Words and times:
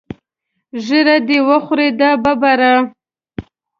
ږیره 0.85 1.17
دې 1.27 1.37
وخوره 1.47 1.87
دا 1.99 2.11
ببره. 2.23 2.73